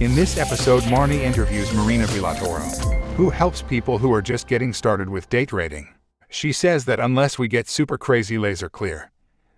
In 0.00 0.14
this 0.14 0.38
episode, 0.38 0.82
Marnie 0.84 1.20
interviews 1.20 1.74
Marina 1.74 2.06
Villatoro, 2.06 2.62
who 3.16 3.28
helps 3.28 3.60
people 3.60 3.98
who 3.98 4.10
are 4.14 4.22
just 4.22 4.48
getting 4.48 4.72
started 4.72 5.10
with 5.10 5.28
day 5.28 5.44
trading. 5.44 5.92
She 6.30 6.52
says 6.52 6.86
that 6.86 6.98
unless 6.98 7.38
we 7.38 7.48
get 7.48 7.68
super 7.68 7.98
crazy 7.98 8.38
laser 8.38 8.70
clear, 8.70 9.12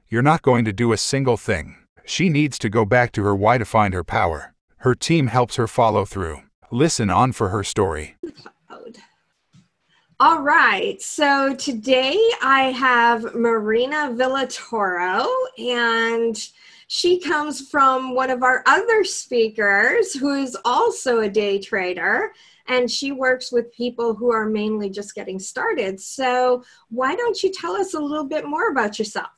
you're 0.09 0.21
not 0.21 0.43
going 0.43 0.65
to 0.65 0.73
do 0.73 0.93
a 0.93 0.97
single 0.97 1.37
thing. 1.37 1.77
She 2.05 2.29
needs 2.29 2.59
to 2.59 2.69
go 2.69 2.85
back 2.85 3.13
to 3.13 3.23
her 3.23 3.37
why 3.37 3.57
to 3.57 3.65
find 3.65 3.95
her 3.95 4.03
power. 4.03 4.53
Her 4.79 4.97
team 4.97 5.29
helps 5.29 5.55
her 5.55 5.69
follow 5.69 6.05
through. 6.05 6.39
Listen 6.73 7.09
on 7.09 7.31
for 7.31 7.51
her 7.51 7.63
story. 7.63 8.17
All 10.19 10.43
right. 10.43 11.01
So 11.01 11.55
today 11.55 12.19
I 12.43 12.73
have 12.73 13.37
Marina 13.37 14.11
Villatoro, 14.13 15.25
and 15.57 16.37
she 16.95 17.19
comes 17.19 17.71
from 17.71 18.15
one 18.15 18.29
of 18.29 18.43
our 18.43 18.63
other 18.67 19.03
speakers 19.03 20.13
who 20.13 20.35
is 20.35 20.55
also 20.63 21.21
a 21.21 21.29
day 21.29 21.59
trader. 21.59 22.35
And 22.69 22.91
she 22.91 23.13
works 23.13 23.51
with 23.51 23.73
people 23.73 24.15
who 24.15 24.31
are 24.31 24.45
mainly 24.45 24.91
just 24.91 25.15
getting 25.15 25.39
started. 25.39 25.99
So, 25.99 26.63
why 26.91 27.17
don't 27.17 27.43
you 27.43 27.51
tell 27.51 27.73
us 27.77 27.95
a 27.95 27.99
little 27.99 28.27
bit 28.27 28.45
more 28.45 28.69
about 28.69 28.99
yourself? 28.99 29.31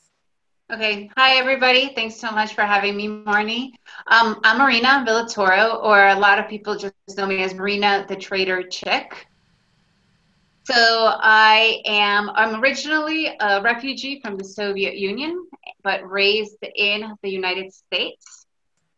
Okay. 0.72 1.08
Hi, 1.16 1.36
everybody. 1.36 1.92
Thanks 1.94 2.16
so 2.16 2.32
much 2.32 2.54
for 2.54 2.62
having 2.62 2.96
me, 2.96 3.06
Marnie. 3.06 3.70
Um, 4.08 4.40
I'm 4.42 4.58
Marina 4.58 5.04
Villatoro, 5.06 5.80
or 5.80 6.08
a 6.08 6.18
lot 6.18 6.40
of 6.40 6.48
people 6.48 6.76
just 6.76 6.94
know 7.16 7.24
me 7.24 7.40
as 7.44 7.54
Marina 7.54 8.04
the 8.08 8.16
Trader 8.16 8.64
Chick. 8.64 9.28
So 10.64 10.74
I 10.76 11.82
am 11.84 12.30
I'm 12.30 12.62
originally 12.62 13.26
a 13.38 13.60
refugee 13.60 14.20
from 14.20 14.38
the 14.38 14.44
Soviet 14.44 14.96
Union, 14.96 15.46
but 15.82 16.08
raised 16.10 16.56
in 16.74 17.14
the 17.22 17.28
United 17.28 17.72
States. 17.72 18.46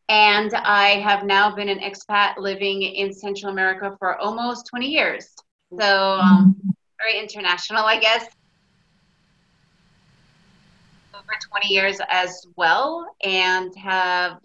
And 0.08 0.54
I 0.54 1.00
have 1.00 1.24
now 1.24 1.52
been 1.56 1.68
an 1.68 1.80
expat 1.80 2.36
living 2.38 2.82
in 2.82 3.12
Central 3.12 3.50
America 3.50 3.96
for 3.98 4.16
almost 4.18 4.68
20 4.68 4.86
years. 4.86 5.34
So 5.80 6.20
um, 6.20 6.54
very 7.02 7.18
international, 7.18 7.84
I 7.84 7.98
guess. 7.98 8.24
Over 11.12 11.32
20 11.50 11.74
years 11.74 11.98
as 12.08 12.46
well, 12.56 13.04
and 13.24 13.74
have 13.76 14.38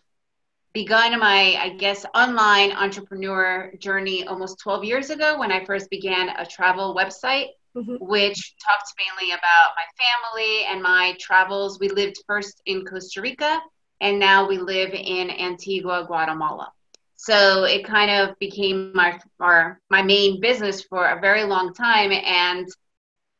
begun 0.73 1.19
my, 1.19 1.58
I 1.59 1.69
guess, 1.77 2.05
online 2.16 2.72
entrepreneur 2.72 3.72
journey 3.80 4.25
almost 4.25 4.59
12 4.59 4.83
years 4.83 5.09
ago 5.09 5.38
when 5.38 5.52
I 5.52 5.66
first 5.66 5.89
began 5.89 6.30
a 6.30 6.45
travel 6.45 6.95
website, 6.95 7.47
mm-hmm. 7.75 7.95
which 8.00 8.55
talked 8.63 8.94
mainly 8.97 9.33
about 9.33 9.72
my 9.75 9.86
family 10.33 10.66
and 10.69 10.81
my 10.81 11.16
travels. 11.19 11.80
We 11.80 11.89
lived 11.89 12.23
first 12.25 12.61
in 12.66 12.86
Costa 12.86 13.22
Rica, 13.22 13.59
and 14.00 14.19
now 14.19 14.47
we 14.47 14.58
live 14.58 14.94
in 14.94 15.30
Antigua, 15.30 16.05
Guatemala. 16.08 16.72
So 17.17 17.66
it 17.66 17.85
kind 17.85 18.09
of 18.09 18.39
became 18.39 18.91
my 18.95 19.19
our, 19.39 19.80
my 19.89 20.02
main 20.02 20.41
business 20.41 20.81
for 20.81 21.06
a 21.06 21.19
very 21.19 21.44
long 21.44 21.73
time, 21.73 22.11
and 22.11 22.67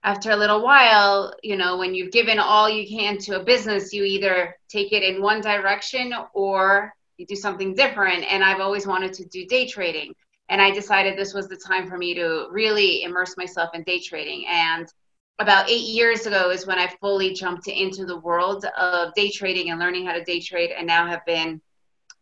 after 0.04 0.32
a 0.32 0.36
little 0.36 0.64
while, 0.64 1.34
you 1.44 1.56
know, 1.56 1.78
when 1.78 1.94
you've 1.94 2.12
given 2.12 2.40
all 2.40 2.70
you 2.70 2.88
can 2.88 3.18
to 3.20 3.40
a 3.40 3.44
business, 3.44 3.94
you 3.94 4.04
either 4.04 4.56
take 4.68 4.92
it 4.94 5.04
in 5.04 5.22
one 5.22 5.42
direction 5.42 6.14
or 6.34 6.94
you 7.22 7.28
do 7.28 7.36
something 7.36 7.74
different. 7.74 8.26
And 8.30 8.44
I've 8.44 8.60
always 8.60 8.86
wanted 8.86 9.14
to 9.14 9.26
do 9.26 9.46
day 9.46 9.68
trading. 9.68 10.14
And 10.50 10.62
I 10.62 10.72
decided 10.72 11.18
this 11.18 11.34
was 11.34 11.48
the 11.48 11.56
time 11.56 11.88
for 11.88 11.98
me 11.98 12.14
to 12.16 12.48
really 12.52 13.04
immerse 13.04 13.38
myself 13.38 13.70
in 13.74 13.84
day 13.84 14.02
trading. 14.02 14.46
And 14.50 14.92
about 15.40 15.70
eight 15.70 15.88
years 15.88 16.26
ago 16.26 16.50
is 16.50 16.68
when 16.68 16.78
I 16.78 16.88
fully 17.00 17.34
jumped 17.34 17.68
into 17.68 18.06
the 18.06 18.20
world 18.20 18.66
of 18.78 19.14
day 19.14 19.30
trading 19.30 19.70
and 19.70 19.80
learning 19.80 20.06
how 20.08 20.14
to 20.14 20.24
day 20.24 20.42
trade, 20.42 20.72
and 20.72 20.86
now 20.86 21.08
have 21.08 21.26
been 21.26 21.62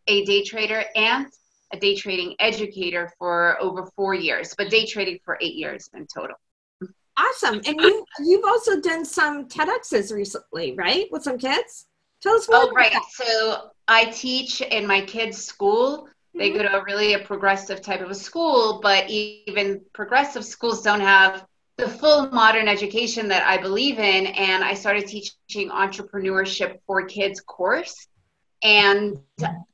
a 0.06 0.24
day 0.24 0.44
trader 0.44 0.84
and 0.94 1.26
a 1.72 1.78
day 1.78 1.94
trading 1.96 2.34
educator 2.38 3.12
for 3.18 3.60
over 3.60 3.86
four 3.96 4.14
years, 4.14 4.54
but 4.56 4.70
day 4.70 4.86
trading 4.86 5.18
for 5.24 5.38
eight 5.40 5.54
years 5.54 5.90
in 5.94 6.06
total. 6.06 6.36
Awesome. 7.16 7.60
And 7.66 7.80
you 7.80 8.04
you've 8.20 8.44
also 8.44 8.80
done 8.80 9.04
some 9.04 9.48
TEDx's 9.48 10.12
recently, 10.12 10.74
right? 10.74 11.06
With 11.10 11.22
some 11.22 11.38
kids? 11.38 11.86
Tell 12.22 12.34
us 12.34 12.48
more. 12.48 12.64
Oh, 12.64 12.72
right. 12.72 12.92
That. 12.92 13.04
So 13.10 13.70
I 13.90 14.04
teach 14.04 14.60
in 14.60 14.86
my 14.86 15.00
kids' 15.00 15.44
school. 15.44 16.08
They 16.32 16.50
mm-hmm. 16.50 16.58
go 16.58 16.62
to 16.62 16.78
a 16.78 16.84
really 16.84 17.14
a 17.14 17.18
progressive 17.18 17.82
type 17.82 18.00
of 18.00 18.08
a 18.08 18.14
school, 18.14 18.78
but 18.80 19.10
even 19.10 19.80
progressive 19.92 20.44
schools 20.44 20.82
don't 20.82 21.00
have 21.00 21.44
the 21.76 21.88
full 21.88 22.30
modern 22.30 22.68
education 22.68 23.26
that 23.28 23.44
I 23.44 23.58
believe 23.58 23.98
in. 23.98 24.26
And 24.26 24.62
I 24.62 24.74
started 24.74 25.08
teaching 25.08 25.70
entrepreneurship 25.70 26.78
for 26.86 27.04
kids 27.04 27.40
course. 27.40 28.06
And 28.62 29.18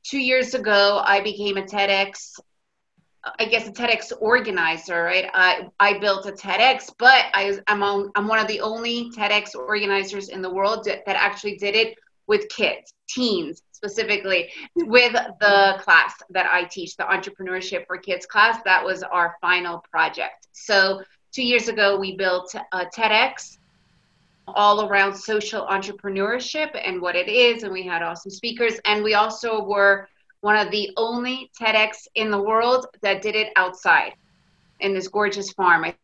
two 0.02 0.20
years 0.20 0.54
ago, 0.54 1.02
I 1.04 1.20
became 1.20 1.58
a 1.58 1.62
TEDx 1.62 2.32
I 3.40 3.46
guess 3.46 3.66
a 3.66 3.72
TEDx 3.72 4.12
organizer, 4.20 5.02
right? 5.02 5.28
I, 5.34 5.68
I 5.80 5.98
built 5.98 6.26
a 6.26 6.32
TEDx, 6.32 6.94
but 6.96 7.24
I, 7.34 7.58
I'm, 7.66 7.82
on, 7.82 8.12
I'm 8.14 8.28
one 8.28 8.38
of 8.38 8.46
the 8.46 8.60
only 8.60 9.10
TEDx 9.10 9.56
organizers 9.56 10.28
in 10.28 10.42
the 10.42 10.50
world 10.50 10.84
that, 10.84 11.04
that 11.06 11.16
actually 11.16 11.56
did 11.56 11.74
it 11.74 11.98
with 12.28 12.48
kids, 12.48 12.94
teens 13.08 13.62
specifically, 13.76 14.50
with 14.74 15.12
the 15.12 15.78
class 15.80 16.14
that 16.30 16.46
I 16.46 16.64
teach, 16.64 16.96
the 16.96 17.04
Entrepreneurship 17.04 17.86
for 17.86 17.98
Kids 17.98 18.26
class. 18.26 18.58
That 18.64 18.84
was 18.84 19.02
our 19.02 19.36
final 19.40 19.84
project. 19.90 20.48
So, 20.52 21.02
two 21.32 21.44
years 21.44 21.68
ago, 21.68 21.98
we 21.98 22.16
built 22.16 22.54
a 22.72 22.86
TEDx 22.86 23.58
all 24.48 24.88
around 24.88 25.14
social 25.14 25.66
entrepreneurship 25.66 26.70
and 26.82 27.02
what 27.02 27.16
it 27.16 27.28
is. 27.28 27.62
And 27.62 27.72
we 27.72 27.82
had 27.82 28.02
awesome 28.02 28.30
speakers. 28.30 28.74
And 28.84 29.04
we 29.04 29.14
also 29.14 29.62
were 29.62 30.08
one 30.40 30.56
of 30.56 30.70
the 30.70 30.90
only 30.96 31.50
TEDx 31.60 32.06
in 32.14 32.30
the 32.30 32.40
world 32.40 32.86
that 33.02 33.22
did 33.22 33.34
it 33.34 33.52
outside 33.56 34.14
in 34.80 34.94
this 34.94 35.08
gorgeous 35.08 35.52
farm. 35.52 35.84
I, 35.84 35.94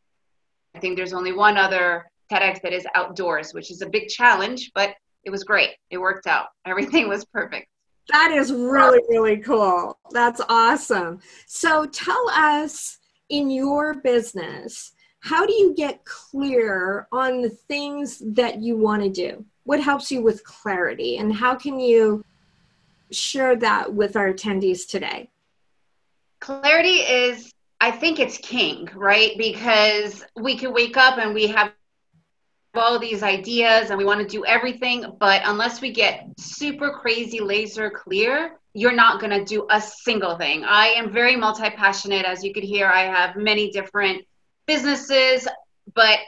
I 0.74 0.80
think 0.80 0.96
there's 0.96 1.12
only 1.12 1.32
one 1.32 1.56
other 1.56 2.10
TEDx 2.30 2.60
that 2.62 2.72
is 2.72 2.86
outdoors, 2.94 3.54
which 3.54 3.70
is 3.70 3.80
a 3.80 3.88
big 3.88 4.08
challenge, 4.08 4.72
but 4.74 4.94
it 5.24 5.30
was 5.30 5.44
great. 5.44 5.70
It 5.90 5.98
worked 5.98 6.26
out. 6.26 6.48
Everything 6.66 7.08
was 7.08 7.24
perfect. 7.24 7.68
That 8.08 8.32
is 8.32 8.52
really, 8.52 9.00
really 9.08 9.38
cool. 9.38 9.98
That's 10.10 10.40
awesome. 10.48 11.20
So 11.46 11.86
tell 11.86 12.28
us 12.30 12.98
in 13.28 13.48
your 13.48 13.94
business, 13.94 14.92
how 15.20 15.46
do 15.46 15.52
you 15.52 15.72
get 15.74 16.04
clear 16.04 17.06
on 17.12 17.42
the 17.42 17.50
things 17.50 18.20
that 18.34 18.60
you 18.60 18.76
want 18.76 19.02
to 19.02 19.08
do? 19.08 19.44
What 19.64 19.80
helps 19.80 20.10
you 20.10 20.20
with 20.20 20.42
clarity? 20.44 21.18
And 21.18 21.32
how 21.32 21.54
can 21.54 21.78
you 21.78 22.24
share 23.12 23.54
that 23.56 23.92
with 23.94 24.16
our 24.16 24.32
attendees 24.32 24.88
today? 24.88 25.30
Clarity 26.40 26.96
is, 26.96 27.52
I 27.80 27.92
think 27.92 28.18
it's 28.18 28.36
king, 28.38 28.88
right? 28.96 29.38
Because 29.38 30.24
we 30.40 30.58
can 30.58 30.72
wake 30.72 30.96
up 30.96 31.18
and 31.18 31.32
we 31.32 31.46
have 31.46 31.72
all 32.74 32.98
these 32.98 33.22
ideas 33.22 33.90
and 33.90 33.98
we 33.98 34.04
want 34.04 34.20
to 34.20 34.26
do 34.26 34.44
everything, 34.44 35.16
but 35.18 35.42
unless 35.44 35.80
we 35.80 35.92
get 35.92 36.26
super 36.38 36.90
crazy 36.90 37.40
laser 37.40 37.90
clear, 37.90 38.58
you're 38.74 38.92
not 38.92 39.20
going 39.20 39.30
to 39.38 39.44
do 39.44 39.66
a 39.70 39.80
single 39.80 40.36
thing. 40.38 40.64
I 40.64 40.88
am 40.88 41.12
very 41.12 41.36
multi 41.36 41.68
passionate. 41.70 42.24
As 42.24 42.42
you 42.42 42.54
could 42.54 42.64
hear, 42.64 42.86
I 42.86 43.02
have 43.02 43.36
many 43.36 43.70
different 43.70 44.24
businesses, 44.66 45.46
but 45.94 46.18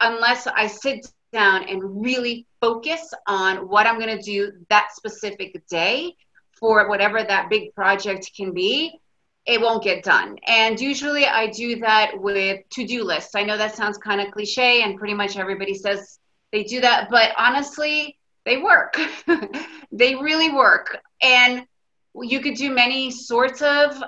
unless 0.00 0.46
I 0.46 0.68
sit 0.68 1.06
down 1.32 1.64
and 1.64 2.02
really 2.02 2.46
focus 2.60 3.12
on 3.26 3.68
what 3.68 3.86
I'm 3.86 3.98
going 3.98 4.16
to 4.16 4.22
do 4.22 4.52
that 4.70 4.90
specific 4.94 5.66
day 5.68 6.14
for 6.52 6.88
whatever 6.88 7.22
that 7.22 7.50
big 7.50 7.74
project 7.74 8.30
can 8.36 8.52
be, 8.52 9.00
it 9.48 9.60
won't 9.62 9.82
get 9.82 10.04
done. 10.04 10.38
And 10.46 10.78
usually 10.78 11.24
I 11.24 11.46
do 11.46 11.76
that 11.80 12.20
with 12.20 12.68
to 12.68 12.86
do 12.86 13.02
lists. 13.02 13.34
I 13.34 13.42
know 13.42 13.56
that 13.56 13.74
sounds 13.74 13.96
kind 13.96 14.20
of 14.20 14.30
cliche, 14.30 14.82
and 14.82 14.98
pretty 14.98 15.14
much 15.14 15.38
everybody 15.38 15.74
says 15.74 16.18
they 16.52 16.64
do 16.64 16.82
that, 16.82 17.08
but 17.10 17.32
honestly, 17.36 18.18
they 18.44 18.58
work. 18.58 18.96
they 19.92 20.14
really 20.14 20.50
work. 20.50 20.98
And 21.22 21.64
you 22.14 22.40
could 22.40 22.54
do 22.54 22.70
many 22.70 23.10
sorts 23.10 23.62
of 23.62 24.02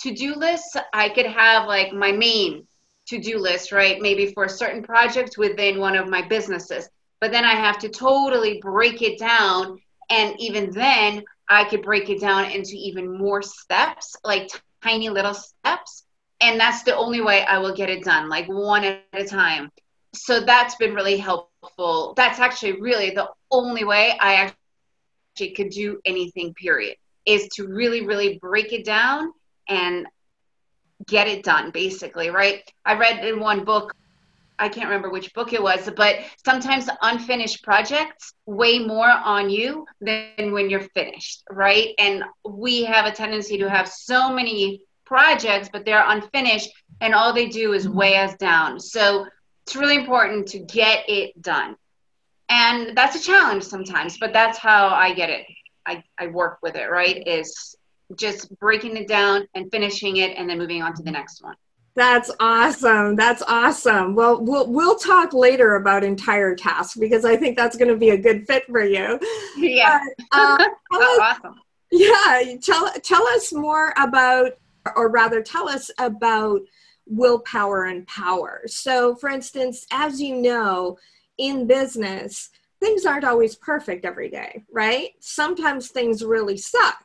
to 0.00 0.14
do 0.14 0.34
lists. 0.36 0.76
I 0.92 1.08
could 1.08 1.26
have 1.26 1.66
like 1.66 1.92
my 1.92 2.12
main 2.12 2.66
to 3.08 3.18
do 3.20 3.38
list, 3.38 3.72
right? 3.72 4.00
Maybe 4.00 4.32
for 4.32 4.44
a 4.44 4.48
certain 4.48 4.82
project 4.82 5.38
within 5.38 5.80
one 5.80 5.96
of 5.96 6.08
my 6.08 6.22
businesses. 6.22 6.88
But 7.20 7.32
then 7.32 7.44
I 7.44 7.54
have 7.54 7.78
to 7.80 7.88
totally 7.88 8.60
break 8.62 9.02
it 9.02 9.18
down. 9.18 9.80
And 10.08 10.38
even 10.38 10.70
then, 10.70 11.24
I 11.48 11.64
could 11.64 11.82
break 11.82 12.10
it 12.10 12.20
down 12.20 12.50
into 12.50 12.72
even 12.74 13.18
more 13.18 13.42
steps, 13.42 14.14
like 14.22 14.50
tiny 14.82 15.08
little 15.08 15.34
steps. 15.34 16.04
And 16.40 16.58
that's 16.58 16.84
the 16.84 16.96
only 16.96 17.20
way 17.20 17.44
I 17.44 17.58
will 17.58 17.74
get 17.74 17.90
it 17.90 18.04
done, 18.04 18.28
like 18.28 18.46
one 18.46 18.84
at 18.84 19.02
a 19.12 19.24
time. 19.24 19.70
So 20.14 20.40
that's 20.40 20.76
been 20.76 20.94
really 20.94 21.16
helpful. 21.18 22.14
That's 22.16 22.38
actually 22.38 22.80
really 22.80 23.10
the 23.10 23.28
only 23.50 23.84
way 23.84 24.16
I 24.20 24.52
actually 25.36 25.54
could 25.54 25.70
do 25.70 26.00
anything, 26.04 26.54
period, 26.54 26.96
is 27.26 27.48
to 27.56 27.66
really, 27.66 28.06
really 28.06 28.38
break 28.40 28.72
it 28.72 28.84
down 28.84 29.32
and 29.68 30.06
get 31.06 31.28
it 31.28 31.44
done, 31.44 31.70
basically, 31.70 32.30
right? 32.30 32.62
I 32.84 32.94
read 32.94 33.24
in 33.24 33.40
one 33.40 33.64
book 33.64 33.92
I 34.58 34.68
can't 34.68 34.86
remember 34.86 35.10
which 35.10 35.32
book 35.34 35.52
it 35.52 35.62
was, 35.62 35.88
but 35.96 36.16
sometimes 36.44 36.88
unfinished 37.02 37.62
projects 37.62 38.32
weigh 38.46 38.80
more 38.80 39.08
on 39.08 39.50
you 39.50 39.86
than 40.00 40.52
when 40.52 40.68
you're 40.68 40.88
finished, 40.94 41.44
right? 41.50 41.94
And 41.98 42.24
we 42.44 42.84
have 42.84 43.06
a 43.06 43.12
tendency 43.12 43.58
to 43.58 43.70
have 43.70 43.88
so 43.88 44.32
many 44.32 44.82
projects, 45.04 45.68
but 45.72 45.84
they're 45.84 46.04
unfinished, 46.06 46.70
and 47.00 47.14
all 47.14 47.32
they 47.32 47.46
do 47.46 47.72
is 47.72 47.88
weigh 47.88 48.16
us 48.16 48.34
down. 48.36 48.80
So 48.80 49.26
it's 49.66 49.76
really 49.76 49.96
important 49.96 50.48
to 50.48 50.58
get 50.58 51.08
it 51.08 51.40
done. 51.40 51.76
And 52.48 52.96
that's 52.96 53.16
a 53.16 53.20
challenge 53.20 53.64
sometimes, 53.64 54.18
but 54.18 54.32
that's 54.32 54.58
how 54.58 54.88
I 54.88 55.14
get 55.14 55.30
it. 55.30 55.46
I, 55.86 56.02
I 56.18 56.28
work 56.28 56.58
with 56.62 56.76
it, 56.76 56.90
right? 56.90 57.22
Is 57.26 57.76
just 58.16 58.58
breaking 58.58 58.96
it 58.96 59.06
down 59.06 59.46
and 59.54 59.70
finishing 59.70 60.16
it 60.16 60.36
and 60.36 60.48
then 60.48 60.58
moving 60.58 60.82
on 60.82 60.94
to 60.94 61.02
the 61.02 61.10
next 61.10 61.42
one. 61.42 61.56
That's 61.98 62.30
awesome. 62.38 63.16
That's 63.16 63.42
awesome. 63.42 64.14
Well, 64.14 64.40
we'll 64.40 64.70
we'll 64.70 64.94
talk 64.94 65.32
later 65.32 65.74
about 65.74 66.04
entire 66.04 66.54
tasks 66.54 66.96
because 66.96 67.24
I 67.24 67.36
think 67.36 67.56
that's 67.56 67.76
going 67.76 67.90
to 67.90 67.96
be 67.96 68.10
a 68.10 68.16
good 68.16 68.46
fit 68.46 68.64
for 68.66 68.84
you. 68.84 69.18
Yeah. 69.56 69.98
Uh, 70.30 70.64
oh, 70.92 71.18
awesome. 71.20 71.56
Yeah. 71.90 72.54
Tell 72.62 72.88
tell 73.02 73.26
us 73.26 73.52
more 73.52 73.92
about, 73.96 74.52
or 74.94 75.10
rather, 75.10 75.42
tell 75.42 75.68
us 75.68 75.90
about 75.98 76.60
willpower 77.04 77.86
and 77.86 78.06
power. 78.06 78.62
So, 78.66 79.16
for 79.16 79.28
instance, 79.28 79.84
as 79.90 80.20
you 80.20 80.36
know, 80.36 80.98
in 81.36 81.66
business, 81.66 82.50
things 82.78 83.06
aren't 83.06 83.24
always 83.24 83.56
perfect 83.56 84.04
every 84.04 84.30
day, 84.30 84.62
right? 84.70 85.10
Sometimes 85.18 85.88
things 85.88 86.24
really 86.24 86.58
suck. 86.58 87.02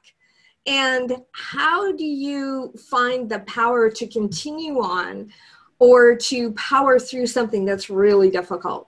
And 0.66 1.18
how 1.34 1.92
do 1.92 2.06
you 2.06 2.74
find 2.90 3.30
the 3.30 3.40
power 3.40 3.90
to 3.90 4.08
continue 4.08 4.80
on 4.80 5.32
or 5.80 6.16
to 6.16 6.54
power 6.54 6.98
through 7.00 7.28
something 7.28 7.66
that's 7.66 7.90
really 7.90 8.30
difficult? 8.30 8.88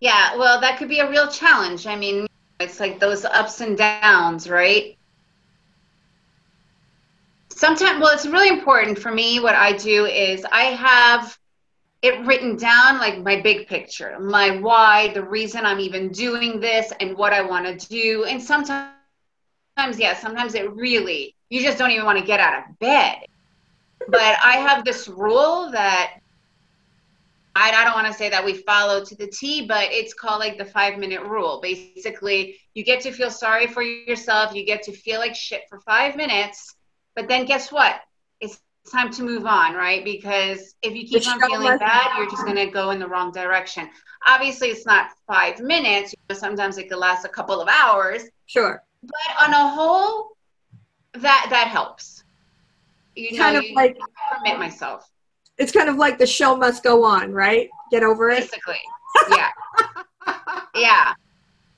Yeah, 0.00 0.36
well, 0.36 0.60
that 0.60 0.78
could 0.78 0.88
be 0.88 1.00
a 1.00 1.10
real 1.10 1.28
challenge. 1.28 1.86
I 1.86 1.94
mean, 1.94 2.26
it's 2.58 2.80
like 2.80 2.98
those 2.98 3.24
ups 3.24 3.60
and 3.60 3.76
downs, 3.76 4.48
right? 4.48 4.96
Sometimes, 7.50 8.00
well, 8.02 8.12
it's 8.14 8.26
really 8.26 8.48
important 8.48 8.98
for 8.98 9.12
me. 9.12 9.38
What 9.38 9.54
I 9.54 9.74
do 9.74 10.06
is 10.06 10.44
I 10.50 10.62
have 10.62 11.38
it 12.02 12.24
written 12.26 12.56
down 12.56 12.98
like 12.98 13.18
my 13.18 13.40
big 13.42 13.68
picture, 13.68 14.18
my 14.18 14.56
why, 14.56 15.12
the 15.12 15.22
reason 15.22 15.66
I'm 15.66 15.80
even 15.80 16.08
doing 16.08 16.58
this, 16.58 16.92
and 17.00 17.16
what 17.16 17.34
I 17.34 17.42
want 17.42 17.78
to 17.78 17.88
do. 17.88 18.24
And 18.24 18.42
sometimes 18.42 18.94
sometimes, 19.80 20.00
yeah, 20.00 20.14
sometimes 20.14 20.54
it 20.54 20.70
really, 20.74 21.34
you 21.48 21.62
just 21.62 21.78
don't 21.78 21.90
even 21.90 22.04
want 22.04 22.18
to 22.18 22.24
get 22.24 22.40
out 22.40 22.58
of 22.58 22.78
bed. 22.78 23.16
But 24.08 24.36
I 24.42 24.56
have 24.56 24.84
this 24.84 25.08
rule 25.08 25.70
that 25.72 26.18
I, 27.56 27.70
I 27.70 27.84
don't 27.84 27.94
want 27.94 28.06
to 28.06 28.12
say 28.12 28.28
that 28.30 28.44
we 28.44 28.54
follow 28.54 29.04
to 29.04 29.14
the 29.14 29.26
T, 29.26 29.66
but 29.66 29.88
it's 29.90 30.14
called 30.14 30.40
like 30.40 30.58
the 30.58 30.64
five 30.64 30.98
minute 30.98 31.22
rule. 31.22 31.60
Basically, 31.62 32.56
you 32.74 32.84
get 32.84 33.00
to 33.02 33.12
feel 33.12 33.30
sorry 33.30 33.66
for 33.66 33.82
yourself, 33.82 34.54
you 34.54 34.64
get 34.64 34.82
to 34.84 34.92
feel 34.92 35.18
like 35.18 35.34
shit 35.34 35.62
for 35.68 35.80
five 35.80 36.16
minutes, 36.16 36.74
but 37.14 37.28
then 37.28 37.44
guess 37.44 37.72
what? 37.72 38.00
It's 38.40 38.60
time 38.90 39.10
to 39.12 39.22
move 39.22 39.46
on, 39.46 39.74
right? 39.74 40.04
Because 40.04 40.74
if 40.82 40.94
you 40.94 41.06
keep 41.06 41.26
on 41.28 41.40
feeling 41.40 41.78
bad, 41.78 42.16
you're 42.16 42.30
just 42.30 42.44
going 42.44 42.56
to 42.56 42.66
go 42.66 42.90
in 42.90 42.98
the 42.98 43.08
wrong 43.08 43.32
direction. 43.32 43.88
Obviously, 44.26 44.68
it's 44.68 44.86
not 44.86 45.08
five 45.26 45.60
minutes. 45.60 46.14
Sometimes 46.32 46.78
it 46.78 46.88
could 46.88 46.98
last 46.98 47.24
a 47.24 47.28
couple 47.28 47.60
of 47.60 47.68
hours. 47.68 48.22
Sure 48.46 48.82
but 49.02 49.44
on 49.46 49.52
a 49.52 49.68
whole, 49.68 50.36
that 51.14 51.46
that 51.50 51.68
helps. 51.68 52.24
You 53.16 53.36
kind 53.36 53.54
know, 53.54 53.60
of 53.60 53.66
like 53.74 53.98
permit 54.32 54.58
myself. 54.58 55.10
It's 55.58 55.72
kind 55.72 55.88
of 55.88 55.96
like 55.96 56.18
the 56.18 56.26
show 56.26 56.56
must 56.56 56.82
go 56.82 57.04
on, 57.04 57.32
right? 57.32 57.68
Get 57.90 58.02
over 58.02 58.30
it. 58.30 58.40
Basically, 58.40 58.80
yeah, 59.30 59.50
yeah. 60.74 61.14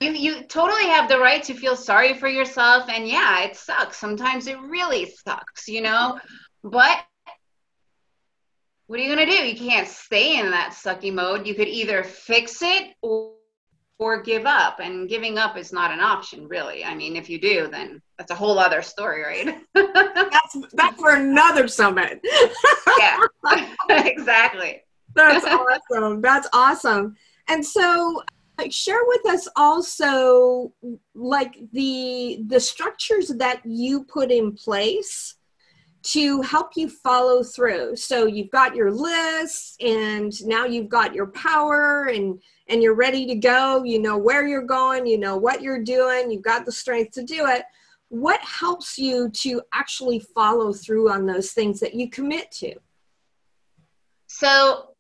You 0.01 0.13
you 0.13 0.43
totally 0.45 0.87
have 0.87 1.09
the 1.09 1.19
right 1.19 1.43
to 1.45 1.55
feel 1.55 1.77
sorry 1.77 2.15
for 2.15 2.29
yourself, 2.29 2.89
and 2.89 3.07
yeah, 3.07 3.45
it 3.45 3.57
sucks. 3.57 3.97
Sometimes 3.97 4.47
it 4.47 4.61
really 4.61 5.13
sucks, 5.25 5.69
you 5.69 5.81
know. 5.81 6.19
But 6.63 7.05
what 8.87 9.01
are 9.01 9.03
you 9.03 9.09
gonna 9.09 9.27
do? 9.27 9.33
You 9.33 9.57
can't 9.57 9.89
stay 9.89 10.39
in 10.39 10.51
that 10.51 10.73
sucky 10.73 11.13
mode. 11.13 11.47
You 11.47 11.55
could 11.55 11.69
either 11.69 12.05
fix 12.05 12.63
it 12.63 12.95
or 13.01 13.33
or 14.03 14.21
give 14.21 14.47
up 14.47 14.81
and 14.81 15.09
giving 15.09 15.39
up 15.39 15.57
is 15.57 15.73
not 15.73 15.91
an 15.93 16.01
option 16.01 16.49
really. 16.49 16.85
I 16.85 16.95
mean 16.95 17.17
if 17.17 17.31
you 17.31 17.41
do 17.41 17.69
then 17.69 18.03
that's 18.19 18.31
a 18.31 18.35
whole 18.35 18.59
other 18.59 18.83
story 18.83 19.23
right? 19.23 19.61
That's 19.75 20.57
that's 20.73 21.01
for 21.01 21.15
another 21.15 21.69
summit. 21.69 22.21
Yeah 22.99 23.19
exactly. 23.89 24.83
That's 25.15 25.45
awesome. 25.91 26.21
That's 26.21 26.49
awesome. 26.53 27.17
And 27.49 27.65
so 27.65 28.23
like 28.59 28.73
share 28.73 29.01
with 29.07 29.27
us 29.27 29.49
also 29.57 30.73
like 31.15 31.57
the 31.73 32.43
the 32.47 32.61
structures 32.61 33.29
that 33.39 33.61
you 33.65 34.05
put 34.05 34.31
in 34.31 34.53
place 34.53 35.37
to 36.03 36.43
help 36.43 36.73
you 36.77 36.89
follow 36.89 37.43
through 37.43 37.95
so 37.95 38.27
you've 38.27 38.51
got 38.51 38.75
your 38.75 38.91
list 38.91 39.81
and 39.81 40.33
now 40.47 40.65
you've 40.65 40.89
got 40.89 41.15
your 41.15 41.29
power 41.29 42.05
and 42.13 42.41
and 42.69 42.83
you're 42.83 42.95
ready 42.95 43.27
to 43.27 43.35
go, 43.35 43.83
you 43.85 44.01
know 44.01 44.17
where 44.17 44.47
you're 44.47 44.63
going, 44.63 45.07
you 45.07 45.19
know 45.19 45.37
what 45.37 45.63
you're 45.63 45.83
doing, 45.83 46.31
you've 46.31 46.43
got 46.43 46.65
the 46.65 46.73
strength 46.73 47.13
to 47.13 47.23
do 47.23 47.47
it. 47.47 47.65
What 48.09 48.41
helps 48.41 48.99
you 48.99 49.31
to 49.31 49.63
actually 49.73 50.21
follow 50.21 50.73
through 50.73 51.11
on 51.11 51.27
those 51.27 51.53
things 51.53 51.81
that 51.81 51.95
you 51.95 52.09
commit 52.09 52.51
to? 52.53 52.75
So 54.27 54.95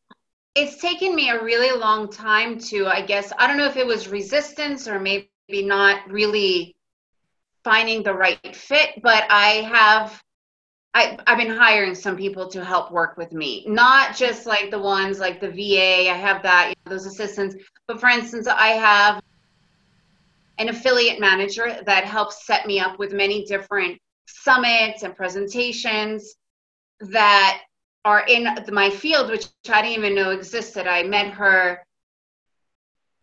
it's 0.55 0.81
taken 0.81 1.15
me 1.15 1.31
a 1.31 1.43
really 1.43 1.79
long 1.79 2.11
time 2.11 2.59
to, 2.59 2.87
I 2.87 3.01
guess, 3.01 3.33
I 3.39 3.47
don't 3.47 3.57
know 3.57 3.67
if 3.67 3.77
it 3.77 3.87
was 3.87 4.09
resistance 4.09 4.87
or 4.87 5.01
maybe 5.01 5.29
not 5.49 6.11
really 6.11 6.77
finding 7.65 8.03
the 8.03 8.13
right 8.13 8.55
fit, 8.55 9.01
but 9.03 9.25
I 9.31 9.63
have 9.73 10.23
I, 10.95 11.19
I've 11.27 11.39
been 11.39 11.51
hiring 11.51 11.95
some 11.95 12.17
people 12.17 12.49
to 12.49 12.65
help 12.65 12.93
work 12.93 13.17
with 13.17 13.33
me, 13.33 13.65
not 13.67 14.15
just 14.15 14.45
like 14.45 14.71
the 14.71 14.79
ones 14.79 15.19
like 15.19 15.41
the 15.41 15.49
VA. 15.49 16.11
I 16.11 16.15
have 16.15 16.43
that, 16.43 16.69
you 16.69 16.75
know, 16.85 16.97
those 16.97 17.07
assistants. 17.07 17.57
But 17.87 17.99
for 17.99 18.11
instance, 18.11 18.47
I 18.47 18.69
have 18.69 19.23
an 20.59 20.69
affiliate 20.69 21.19
manager 21.19 21.81
that 21.87 22.05
helps 22.05 22.47
set 22.47 22.67
me 22.67 22.79
up 22.79 22.99
with 22.99 23.13
many 23.13 23.45
different 23.47 23.99
summits 24.27 25.03
and 25.03 25.17
presentations 25.17 26.35
that 27.01 27.63
are 28.05 28.25
in 28.29 28.49
my 28.71 28.91
field, 28.91 29.31
which 29.31 29.47
I 29.71 29.81
didn't 29.83 29.99
even 29.99 30.15
know 30.15 30.31
existed. 30.31 30.87
I 30.87 31.05
met 31.05 31.29
her. 31.29 31.85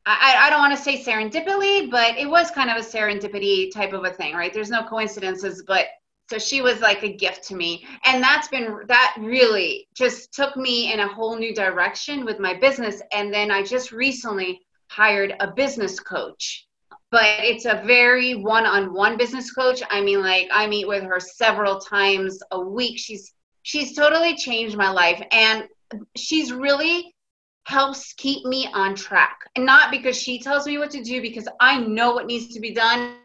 I, 0.05 0.35
I 0.39 0.49
don't 0.49 0.59
want 0.59 0.75
to 0.75 0.83
say 0.83 1.03
serendipity, 1.03 1.91
but 1.91 2.17
it 2.17 2.27
was 2.27 2.49
kind 2.49 2.71
of 2.71 2.77
a 2.77 2.79
serendipity 2.79 3.71
type 3.71 3.93
of 3.93 4.05
a 4.05 4.09
thing, 4.09 4.33
right? 4.33 4.51
There's 4.51 4.71
no 4.71 4.83
coincidences, 4.83 5.63
but 5.67 5.85
so 6.29 6.37
she 6.37 6.61
was 6.61 6.79
like 6.79 7.03
a 7.03 7.11
gift 7.11 7.43
to 7.47 7.55
me. 7.55 7.85
And 8.05 8.21
that's 8.21 8.47
been 8.47 8.81
that 8.87 9.15
really 9.19 9.87
just 9.95 10.31
took 10.31 10.55
me 10.55 10.93
in 10.93 10.99
a 10.99 11.07
whole 11.07 11.35
new 11.35 11.55
direction 11.55 12.23
with 12.23 12.39
my 12.39 12.53
business. 12.53 13.01
And 13.11 13.33
then 13.33 13.49
i 13.51 13.63
just 13.63 13.91
recently 13.91 14.61
hired 14.87 15.33
a 15.39 15.51
business 15.51 15.99
coach. 15.99 16.67
But 17.11 17.25
it's 17.39 17.65
a 17.65 17.81
very 17.85 18.35
one-on-one 18.35 19.17
business 19.17 19.51
coach. 19.51 19.81
I 19.89 20.01
mean 20.01 20.21
like 20.21 20.47
i 20.51 20.67
meet 20.67 20.87
with 20.87 21.03
her 21.03 21.19
several 21.19 21.79
times 21.79 22.39
a 22.51 22.59
week. 22.59 22.99
She's 22.99 23.33
she's 23.63 23.95
totally 23.95 24.35
changed 24.35 24.77
my 24.77 24.91
life. 24.91 25.21
And 25.31 25.67
she's 26.15 26.53
really 26.53 27.15
helps 27.65 28.13
keep 28.13 28.45
me 28.45 28.67
on 28.73 28.93
track. 28.95 29.37
And 29.55 29.65
not 29.65 29.89
because 29.89 30.15
she 30.15 30.39
tells 30.39 30.67
me 30.67 30.77
what 30.77 30.91
to 30.91 31.03
do 31.03 31.21
because 31.21 31.47
i 31.59 31.79
know 31.79 32.13
what 32.13 32.27
needs 32.27 32.53
to 32.53 32.59
be 32.59 32.71
done 32.71 33.15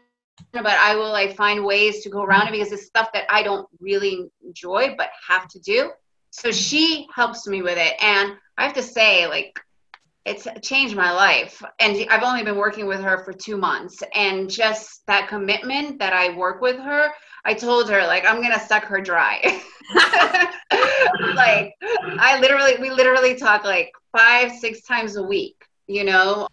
but 0.51 0.65
I 0.67 0.95
will 0.95 1.11
like 1.11 1.35
find 1.35 1.63
ways 1.63 2.03
to 2.03 2.09
go 2.09 2.23
around 2.23 2.47
it 2.47 2.51
because 2.51 2.71
it's 2.71 2.85
stuff 2.85 3.09
that 3.13 3.25
I 3.29 3.43
don't 3.43 3.67
really 3.79 4.29
enjoy 4.45 4.95
but 4.97 5.09
have 5.27 5.47
to 5.49 5.59
do. 5.59 5.91
So 6.31 6.51
she 6.51 7.07
helps 7.13 7.47
me 7.47 7.61
with 7.61 7.77
it. 7.77 7.93
And 8.01 8.33
I 8.57 8.63
have 8.63 8.73
to 8.73 8.83
say, 8.83 9.27
like, 9.27 9.59
it's 10.25 10.47
changed 10.61 10.95
my 10.95 11.11
life. 11.11 11.63
And 11.79 12.05
I've 12.09 12.23
only 12.23 12.43
been 12.43 12.57
working 12.57 12.87
with 12.87 13.01
her 13.01 13.23
for 13.23 13.31
two 13.31 13.57
months. 13.57 14.03
And 14.13 14.49
just 14.49 15.05
that 15.07 15.29
commitment 15.29 15.99
that 15.99 16.13
I 16.13 16.35
work 16.35 16.61
with 16.61 16.77
her, 16.77 17.09
I 17.45 17.53
told 17.53 17.89
her, 17.89 18.05
like, 18.05 18.25
I'm 18.25 18.41
to 18.41 18.59
suck 18.59 18.83
her 18.85 18.99
dry. 18.99 19.39
like, 21.35 21.75
I 22.19 22.39
literally, 22.41 22.73
we 22.81 22.89
literally 22.89 23.35
talk 23.35 23.63
like 23.63 23.91
five, 24.11 24.51
six 24.51 24.81
times 24.81 25.15
a 25.15 25.23
week, 25.23 25.63
you 25.87 26.03
know? 26.03 26.47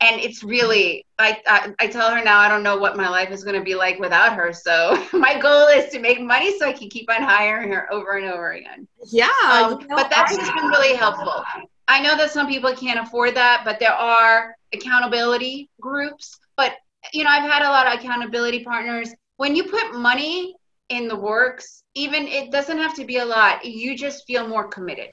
And 0.00 0.20
it's 0.20 0.42
really 0.44 1.04
I, 1.18 1.40
I, 1.46 1.74
I 1.78 1.86
tell 1.86 2.10
her 2.10 2.22
now 2.22 2.38
I 2.38 2.48
don't 2.48 2.62
know 2.62 2.76
what 2.76 2.96
my 2.96 3.08
life 3.08 3.30
is 3.30 3.42
going 3.42 3.56
to 3.58 3.64
be 3.64 3.74
like 3.74 3.98
without 3.98 4.34
her. 4.34 4.52
So 4.52 5.02
my 5.12 5.38
goal 5.38 5.68
is 5.68 5.90
to 5.92 6.00
make 6.00 6.20
money 6.20 6.58
so 6.58 6.66
I 6.66 6.72
can 6.72 6.88
keep 6.88 7.10
on 7.10 7.22
hiring 7.22 7.72
her 7.72 7.92
over 7.92 8.16
and 8.16 8.26
over 8.26 8.52
again. 8.52 8.86
Yeah, 9.10 9.28
um, 9.50 9.80
you 9.80 9.86
know, 9.88 9.96
but 9.96 10.10
that's 10.10 10.36
just 10.36 10.54
been 10.54 10.66
really 10.66 10.94
helpful. 10.94 11.44
I 11.88 12.00
know 12.00 12.16
that 12.16 12.30
some 12.30 12.48
people 12.48 12.74
can't 12.74 12.98
afford 12.98 13.34
that, 13.36 13.62
but 13.64 13.78
there 13.78 13.92
are 13.92 14.56
accountability 14.74 15.70
groups. 15.80 16.38
But 16.56 16.72
you 17.12 17.24
know, 17.24 17.30
I've 17.30 17.50
had 17.50 17.62
a 17.62 17.70
lot 17.70 17.86
of 17.86 17.98
accountability 17.98 18.64
partners. 18.64 19.14
When 19.36 19.54
you 19.54 19.64
put 19.64 19.94
money 19.94 20.54
in 20.88 21.08
the 21.08 21.16
works, 21.16 21.82
even 21.94 22.26
it 22.26 22.50
doesn't 22.50 22.78
have 22.78 22.94
to 22.94 23.04
be 23.04 23.18
a 23.18 23.24
lot. 23.24 23.64
You 23.64 23.96
just 23.96 24.26
feel 24.26 24.46
more 24.46 24.68
committed. 24.68 25.10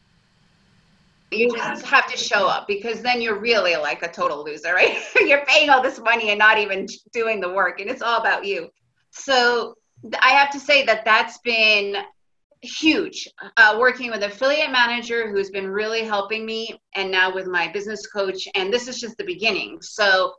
You 1.36 1.56
just 1.56 1.86
have 1.86 2.12
to 2.12 2.18
show 2.18 2.48
up 2.48 2.68
because 2.68 3.02
then 3.02 3.22
you're 3.22 3.40
really 3.40 3.76
like 3.76 4.04
a 4.04 4.12
total 4.12 4.44
loser, 4.44 4.74
right? 4.74 4.98
you're 5.22 5.46
paying 5.46 5.70
all 5.70 5.82
this 5.82 6.00
money 6.00 6.30
and 6.30 6.40
not 6.40 6.58
even 6.58 6.88
doing 7.12 7.40
the 7.40 7.52
work, 7.52 7.80
and 7.80 7.90
it's 7.90 8.02
all 8.02 8.20
about 8.20 8.46
you. 8.46 8.70
So 9.12 9.76
I 10.22 10.30
have 10.30 10.52
to 10.52 10.60
say 10.60 10.86
that 10.86 11.06
that's 11.06 11.38
been 11.40 11.98
huge. 12.62 13.28
Uh, 13.58 13.78
working 13.80 14.10
with 14.10 14.24
affiliate 14.24 14.72
manager 14.72 15.30
who's 15.30 15.50
been 15.50 15.68
really 15.68 16.04
helping 16.04 16.46
me, 16.46 16.80
and 16.96 17.12
now 17.12 17.34
with 17.34 17.48
my 17.48 17.72
business 17.72 18.08
coach, 18.08 18.48
and 18.56 18.74
this 18.74 18.88
is 18.88 19.00
just 19.00 19.18
the 19.18 19.24
beginning. 19.24 19.80
So 19.82 20.34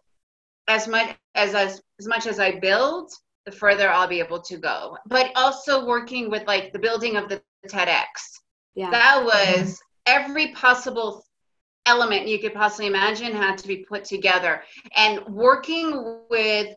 as 0.69 0.89
much 0.89 1.17
as 1.35 1.55
as, 1.55 1.81
as 2.01 2.07
much 2.07 2.27
as 2.27 2.41
I 2.41 2.59
build, 2.59 3.13
the 3.45 3.53
further 3.53 3.91
I'll 3.91 4.09
be 4.09 4.21
able 4.21 4.41
to 4.43 4.57
go. 4.57 4.97
But 5.07 5.31
also 5.37 5.87
working 5.87 6.31
with 6.31 6.47
like 6.47 6.73
the 6.73 6.79
building 6.79 7.17
of 7.17 7.29
the 7.29 7.43
TEDx. 7.69 8.05
Yeah. 8.75 8.91
That 8.91 9.23
was 9.25 9.81
every 10.07 10.49
possible 10.53 11.25
element 11.87 12.27
you 12.27 12.39
could 12.39 12.55
possibly 12.55 12.87
imagine 12.87 13.33
had 13.35 13.59
to 13.59 13.69
be 13.69 13.85
put 13.89 14.05
together. 14.05 14.63
And 14.97 15.25
working 15.27 16.21
with 16.31 16.75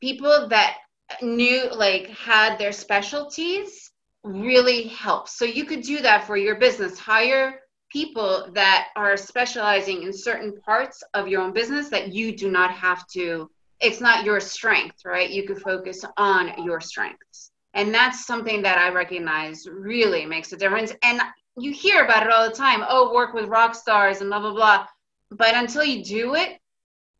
people 0.00 0.48
that 0.48 0.78
knew 1.22 1.68
like 1.72 2.08
had 2.08 2.58
their 2.58 2.72
specialties 2.72 3.92
really 4.24 4.88
helps. 4.88 5.38
So 5.38 5.44
you 5.44 5.64
could 5.64 5.82
do 5.82 6.00
that 6.02 6.26
for 6.26 6.36
your 6.36 6.56
business. 6.56 6.98
Hire 6.98 7.60
people 7.92 8.48
that 8.52 8.88
are 8.96 9.16
specializing 9.16 10.02
in 10.02 10.12
certain 10.12 10.60
parts 10.60 11.02
of 11.14 11.28
your 11.28 11.42
own 11.42 11.52
business 11.52 11.88
that 11.88 12.12
you 12.12 12.36
do 12.36 12.50
not 12.50 12.72
have 12.72 13.06
to 13.06 13.48
it's 13.80 14.00
not 14.00 14.24
your 14.24 14.40
strength 14.40 15.04
right? 15.04 15.30
You 15.30 15.46
could 15.46 15.60
focus 15.60 16.04
on 16.16 16.64
your 16.64 16.80
strengths. 16.80 17.50
And 17.74 17.94
that's 17.94 18.26
something 18.26 18.62
that 18.62 18.78
i 18.78 18.88
recognize 18.88 19.66
really 19.68 20.24
makes 20.24 20.52
a 20.52 20.56
difference. 20.56 20.92
And 21.02 21.20
you 21.58 21.72
hear 21.72 22.04
about 22.04 22.26
it 22.26 22.32
all 22.32 22.48
the 22.48 22.54
time. 22.54 22.84
Oh, 22.88 23.14
work 23.14 23.34
with 23.34 23.48
rock 23.48 23.74
stars 23.74 24.20
and 24.20 24.30
blah 24.30 24.40
blah 24.40 24.52
blah. 24.52 24.86
But 25.30 25.54
until 25.54 25.84
you 25.84 26.04
do 26.04 26.34
it, 26.34 26.58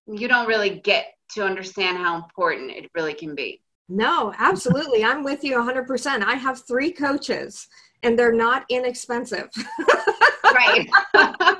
you 0.06 0.28
don't 0.28 0.46
really 0.46 0.80
get 0.80 1.06
to 1.34 1.44
understand 1.44 1.98
how 1.98 2.16
important 2.16 2.70
it 2.70 2.90
really 2.94 3.14
can 3.14 3.34
be. 3.34 3.60
No, 3.88 4.32
absolutely. 4.38 5.04
I'm 5.04 5.22
with 5.22 5.44
you 5.44 5.56
100%. 5.56 6.22
I 6.24 6.34
have 6.34 6.66
three 6.66 6.92
coaches 6.92 7.68
and 8.02 8.18
they're 8.18 8.32
not 8.32 8.64
inexpensive. 8.68 9.48
right. 10.44 10.88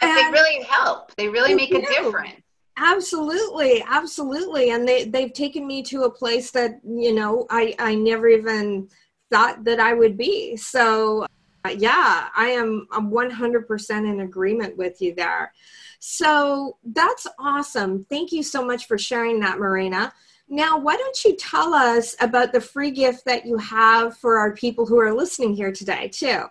they 0.00 0.30
really 0.30 0.62
help. 0.64 1.14
They 1.16 1.28
really 1.28 1.54
make 1.54 1.72
a 1.72 1.80
difference. 1.80 2.40
Absolutely, 2.76 3.84
absolutely. 3.88 4.70
And 4.70 4.86
they, 4.86 5.04
they've 5.04 5.32
taken 5.32 5.66
me 5.66 5.82
to 5.84 6.02
a 6.02 6.10
place 6.10 6.50
that, 6.50 6.80
you 6.84 7.14
know, 7.14 7.46
I, 7.48 7.74
I 7.78 7.94
never 7.94 8.28
even 8.28 8.88
thought 9.30 9.64
that 9.64 9.80
I 9.80 9.94
would 9.94 10.16
be. 10.16 10.56
So, 10.56 11.26
uh, 11.64 11.70
yeah, 11.70 12.28
I 12.36 12.50
am 12.50 12.86
I'm 12.92 13.10
100% 13.10 13.90
in 13.90 14.20
agreement 14.20 14.76
with 14.76 15.00
you 15.00 15.14
there. 15.14 15.52
So, 15.98 16.78
that's 16.84 17.26
awesome. 17.38 18.04
Thank 18.10 18.32
you 18.32 18.42
so 18.42 18.64
much 18.64 18.86
for 18.86 18.98
sharing 18.98 19.40
that, 19.40 19.58
Marina. 19.58 20.12
Now, 20.48 20.78
why 20.78 20.96
don't 20.96 21.24
you 21.24 21.36
tell 21.36 21.72
us 21.72 22.14
about 22.20 22.52
the 22.52 22.60
free 22.60 22.90
gift 22.90 23.24
that 23.24 23.46
you 23.46 23.56
have 23.56 24.16
for 24.18 24.38
our 24.38 24.54
people 24.54 24.84
who 24.84 24.98
are 24.98 25.14
listening 25.14 25.54
here 25.54 25.72
today, 25.72 26.08
too? 26.08 26.44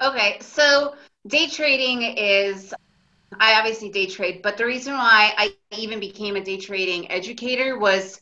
Okay, 0.00 0.38
so 0.40 0.94
day 1.26 1.48
trading 1.48 2.02
is 2.02 2.72
I 3.38 3.54
obviously 3.54 3.90
day 3.90 4.06
trade, 4.06 4.40
but 4.42 4.56
the 4.56 4.64
reason 4.64 4.94
why 4.94 5.32
I 5.36 5.54
even 5.76 6.00
became 6.00 6.36
a 6.36 6.40
day 6.42 6.56
trading 6.56 7.10
educator 7.10 7.78
was 7.78 8.20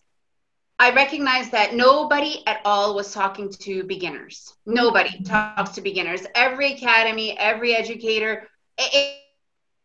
I 0.80 0.92
recognize 0.92 1.50
that 1.50 1.74
nobody 1.74 2.42
at 2.46 2.60
all 2.64 2.94
was 2.94 3.12
talking 3.12 3.50
to 3.50 3.82
beginners. 3.82 4.54
Nobody 4.64 5.22
talks 5.24 5.70
to 5.70 5.80
beginners. 5.80 6.22
Every 6.36 6.74
academy, 6.74 7.36
every 7.36 7.74
educator, 7.74 8.48
it, 8.78 9.18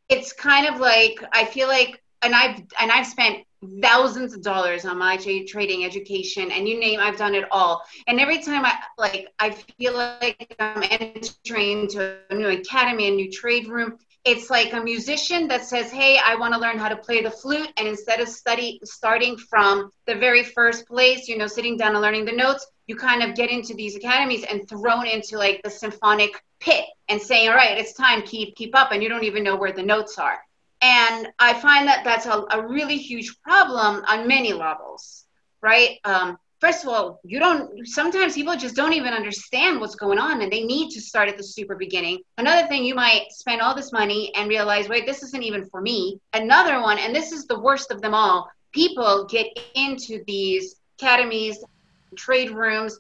it's 0.10 0.34
kind 0.34 0.68
of 0.68 0.80
like 0.80 1.24
I 1.32 1.46
feel 1.46 1.68
like, 1.68 2.02
and 2.22 2.36
I've 2.36 2.62
and 2.80 2.92
I've 2.92 3.08
spent 3.08 3.40
thousands 3.82 4.36
of 4.36 4.44
dollars 4.44 4.86
on 4.86 5.00
my 5.00 5.18
trading 5.18 5.84
education, 5.84 6.52
and 6.52 6.68
you 6.68 6.80
name, 6.80 7.00
I've 7.00 7.18
done 7.18 7.34
it 7.34 7.46
all. 7.50 7.82
And 8.08 8.20
every 8.20 8.42
time 8.42 8.64
I 8.64 8.78
like, 8.98 9.30
I 9.40 9.50
feel 9.50 9.94
like 9.94 10.56
I'm 10.60 10.84
entering 10.84 11.88
to 11.90 12.18
a 12.30 12.36
new 12.36 12.50
academy, 12.50 13.08
a 13.08 13.12
new 13.12 13.32
trade 13.32 13.68
room 13.68 13.98
it's 14.26 14.50
like 14.50 14.74
a 14.74 14.82
musician 14.82 15.48
that 15.48 15.66
says 15.66 15.92
hey 15.92 16.20
i 16.26 16.36
want 16.36 16.54
to 16.54 16.60
learn 16.60 16.78
how 16.78 16.90
to 16.90 16.96
play 16.96 17.22
the 17.22 17.32
flute 17.32 17.72
and 17.78 17.88
instead 17.88 18.20
of 18.20 18.28
study 18.28 18.80
starting 18.84 19.38
from 19.38 19.90
the 20.08 20.16
very 20.16 20.44
first 20.44 20.88
place 20.88 21.28
you 21.28 21.38
know 21.38 21.48
sitting 21.48 21.78
down 21.78 21.94
and 21.94 22.02
learning 22.02 22.26
the 22.26 22.32
notes 22.32 22.66
you 22.88 22.96
kind 22.96 23.24
of 23.24 23.36
get 23.36 23.50
into 23.50 23.74
these 23.74 23.96
academies 23.96 24.44
and 24.44 24.68
thrown 24.68 25.06
into 25.08 25.38
like 25.38 25.62
the 25.64 25.70
symphonic 25.70 26.42
pit 26.60 26.86
and 27.10 27.22
saying 27.22 27.50
all 27.50 27.56
right 27.56 27.78
it's 27.78 27.94
time 27.94 28.22
keep 28.22 28.56
keep 28.56 28.76
up 28.76 28.92
and 28.92 29.04
you 29.04 29.10
don't 29.10 29.24
even 29.24 29.44
know 29.44 29.56
where 29.56 29.74
the 29.74 29.84
notes 29.84 30.18
are. 30.18 30.40
And 30.82 31.28
i 31.40 31.54
find 31.54 31.88
that 31.88 32.04
that's 32.04 32.26
a, 32.26 32.46
a 32.52 32.68
really 32.68 32.98
huge 32.98 33.42
problem 33.42 34.04
on 34.08 34.28
many 34.28 34.54
levels 34.54 35.24
right? 35.64 35.98
Um, 36.04 36.38
first 36.64 36.86
of 36.86 36.90
all, 36.90 37.20
you 37.26 37.40
don't, 37.40 37.86
sometimes 37.86 38.36
people 38.36 38.56
just 38.56 38.74
don't 38.74 38.94
even 38.94 39.12
understand 39.12 39.82
what's 39.82 39.96
going 39.96 40.18
on 40.18 40.42
and 40.42 40.50
they 40.50 40.64
need 40.64 40.90
to 40.90 41.02
start 41.02 41.28
at 41.28 41.36
the 41.36 41.44
super 41.44 41.76
beginning. 41.76 42.20
Another 42.38 42.66
thing, 42.70 42.86
you 42.86 42.96
might 42.96 43.26
spend 43.32 43.60
all 43.60 43.76
this 43.76 43.92
money 43.92 44.32
and 44.36 44.48
realize, 44.48 44.88
wait, 44.88 45.06
this 45.06 45.24
isn't 45.24 45.44
even 45.44 45.66
for 45.66 45.82
me. 45.82 46.22
Another 46.32 46.82
one, 46.82 46.98
and 47.00 47.14
this 47.14 47.34
is 47.34 47.46
the 47.46 47.60
worst 47.60 47.92
of 47.92 48.02
them 48.02 48.14
all, 48.14 48.50
people 48.72 49.26
get 49.26 49.48
into 49.76 50.24
these 50.26 50.78
academies, 50.98 51.62
trade 52.16 52.52
rooms, 52.52 52.98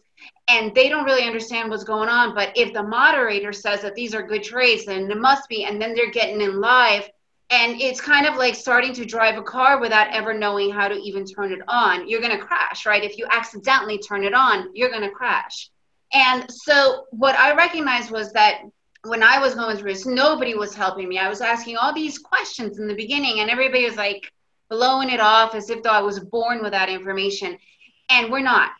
and 0.49 0.75
they 0.75 0.89
don't 0.89 1.05
really 1.05 1.25
understand 1.25 1.69
what's 1.69 1.85
going 1.85 2.09
on. 2.09 2.35
But 2.35 2.51
if 2.57 2.73
the 2.73 2.83
moderator 2.83 3.53
says 3.53 3.81
that 3.83 3.95
these 3.95 4.13
are 4.13 4.27
good 4.27 4.43
trades, 4.43 4.87
then 4.87 5.09
it 5.09 5.17
must 5.17 5.47
be, 5.47 5.63
and 5.63 5.81
then 5.81 5.95
they're 5.95 6.11
getting 6.11 6.41
in 6.41 6.59
live 6.59 7.09
and 7.49 7.79
it's 7.81 8.01
kind 8.01 8.25
of 8.25 8.35
like 8.35 8.55
starting 8.55 8.93
to 8.93 9.05
drive 9.05 9.37
a 9.37 9.43
car 9.43 9.79
without 9.79 10.07
ever 10.11 10.33
knowing 10.33 10.71
how 10.71 10.87
to 10.87 10.95
even 10.95 11.25
turn 11.25 11.51
it 11.51 11.61
on. 11.67 12.07
You're 12.07 12.21
going 12.21 12.37
to 12.37 12.43
crash 12.43 12.85
right? 12.85 13.03
If 13.03 13.17
you 13.17 13.25
accidentally 13.29 13.97
turn 13.99 14.23
it 14.23 14.33
on 14.33 14.69
you're 14.73 14.89
going 14.89 15.03
to 15.03 15.09
crash. 15.09 15.69
And 16.13 16.45
so 16.49 17.05
what 17.11 17.35
i 17.35 17.55
recognized 17.55 18.11
was 18.11 18.31
that 18.33 18.61
when 19.05 19.23
i 19.23 19.39
was 19.39 19.55
going 19.55 19.77
through 19.77 19.93
this 19.93 20.05
nobody 20.05 20.55
was 20.55 20.73
helping 20.73 21.09
me. 21.09 21.17
I 21.17 21.29
was 21.29 21.41
asking 21.41 21.77
all 21.77 21.93
these 21.93 22.19
questions 22.19 22.79
in 22.79 22.87
the 22.87 22.95
beginning 22.95 23.39
and 23.39 23.49
everybody 23.49 23.85
was 23.85 23.97
like 23.97 24.31
blowing 24.69 25.09
it 25.09 25.19
off 25.19 25.55
as 25.55 25.69
if 25.69 25.83
though 25.83 25.89
i 25.89 26.01
was 26.01 26.19
born 26.19 26.61
with 26.61 26.71
that 26.71 26.89
information. 26.89 27.57
And 28.09 28.31
we're 28.31 28.41
not 28.41 28.71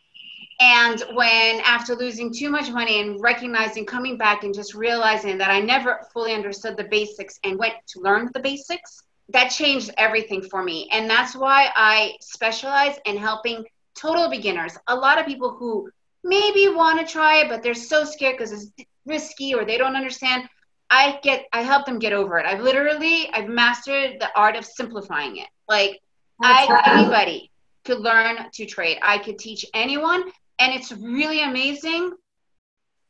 and 0.59 1.03
when, 1.13 1.59
after 1.61 1.95
losing 1.95 2.31
too 2.31 2.49
much 2.49 2.69
money 2.69 3.01
and 3.01 3.21
recognizing, 3.21 3.85
coming 3.85 4.17
back 4.17 4.43
and 4.43 4.53
just 4.53 4.73
realizing 4.73 5.37
that 5.37 5.49
I 5.49 5.59
never 5.59 6.07
fully 6.13 6.33
understood 6.33 6.77
the 6.77 6.83
basics 6.85 7.39
and 7.43 7.57
went 7.57 7.75
to 7.87 7.99
learn 7.99 8.29
the 8.33 8.39
basics, 8.39 9.03
that 9.29 9.49
changed 9.49 9.91
everything 9.97 10.41
for 10.41 10.63
me. 10.63 10.89
And 10.91 11.09
that's 11.09 11.35
why 11.35 11.69
I 11.75 12.15
specialize 12.21 12.97
in 13.05 13.17
helping 13.17 13.65
total 13.95 14.29
beginners. 14.29 14.77
A 14.87 14.95
lot 14.95 15.19
of 15.19 15.25
people 15.25 15.51
who 15.51 15.89
maybe 16.23 16.69
want 16.69 16.99
to 16.99 17.11
try 17.11 17.37
it, 17.37 17.49
but 17.49 17.63
they're 17.63 17.73
so 17.73 18.03
scared 18.03 18.37
because 18.37 18.51
it's 18.51 18.71
risky 19.05 19.53
or 19.53 19.65
they 19.65 19.77
don't 19.77 19.95
understand. 19.95 20.47
I 20.89 21.19
get, 21.23 21.45
I 21.51 21.61
help 21.61 21.85
them 21.85 21.99
get 21.99 22.13
over 22.13 22.37
it. 22.37 22.45
I've 22.45 22.61
literally, 22.61 23.29
I've 23.33 23.49
mastered 23.49 24.17
the 24.19 24.29
art 24.35 24.55
of 24.55 24.65
simplifying 24.65 25.37
it. 25.37 25.47
Like, 25.67 25.99
I, 26.41 26.81
anybody 26.85 27.49
could 27.85 27.99
learn 27.99 28.49
to 28.53 28.65
trade. 28.65 28.99
I 29.01 29.17
could 29.17 29.39
teach 29.39 29.65
anyone 29.73 30.23
and 30.63 30.73
it's 30.73 30.93
really 30.93 31.43
amazing 31.43 32.13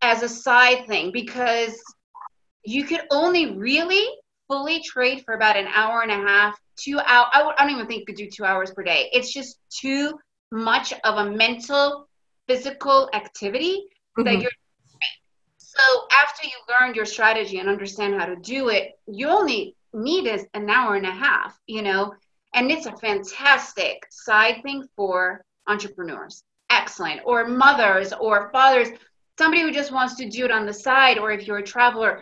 as 0.02 0.24
a 0.24 0.28
side 0.28 0.88
thing 0.88 1.12
because 1.12 1.80
you 2.66 2.84
could 2.84 3.02
only 3.12 3.56
really 3.56 4.08
fully 4.48 4.82
trade 4.82 5.22
for 5.24 5.36
about 5.36 5.56
an 5.56 5.68
hour 5.68 6.02
and 6.02 6.12
a 6.12 6.16
half, 6.16 6.58
two 6.78 6.98
hours. 6.98 7.30
I, 7.32 7.54
I 7.56 7.64
don't 7.64 7.76
even 7.76 7.86
think 7.86 8.00
you 8.00 8.06
could 8.08 8.16
do 8.16 8.28
two 8.28 8.44
hours 8.44 8.72
per 8.72 8.82
day. 8.82 9.08
It's 9.14 9.32
just 9.32 9.60
too 9.70 10.18
much 10.52 10.94
of 11.04 11.18
a 11.18 11.30
mental, 11.30 12.08
physical 12.48 13.08
activity 13.14 13.84
mm-hmm. 14.18 14.24
that 14.24 14.42
you're. 14.42 14.52
So 15.58 16.08
after 16.24 16.48
you 16.48 16.54
learn 16.68 16.96
your 16.96 17.06
strategy 17.06 17.60
and 17.60 17.70
understand 17.70 18.16
how 18.16 18.26
to 18.26 18.36
do 18.36 18.70
it, 18.70 18.94
you 19.06 19.28
only 19.28 19.76
need 19.94 20.26
is 20.26 20.44
an 20.56 20.72
hour 20.72 20.96
and 20.96 21.06
a 21.06 21.12
half, 21.12 21.56
you 21.68 21.84
know, 21.84 22.16
and 22.56 22.72
it's 22.72 22.88
a 22.88 22.98
fantastic 22.98 24.08
side 24.10 24.62
thing 24.64 24.86
for 24.96 25.44
entrepreneurs 25.68 26.44
excellent 26.84 27.22
or 27.25 27.48
mothers 27.48 28.13
or 28.25 28.50
fathers 28.52 28.90
somebody 29.38 29.62
who 29.62 29.72
just 29.72 29.92
wants 29.92 30.16
to 30.16 30.30
do 30.30 30.46
it 30.46 30.52
on 30.52 30.66
the 30.66 30.74
side 30.74 31.18
or 31.18 31.32
if 31.32 31.48
you're 31.48 31.63
a 31.66 31.70
traveler 31.75 32.22